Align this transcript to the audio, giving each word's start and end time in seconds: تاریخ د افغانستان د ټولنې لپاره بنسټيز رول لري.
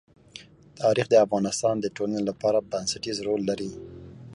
تاریخ 0.81 1.05
د 1.09 1.15
افغانستان 1.25 1.75
د 1.79 1.85
ټولنې 1.95 2.21
لپاره 2.29 2.67
بنسټيز 2.71 3.17
رول 3.27 3.41
لري. 3.49 3.69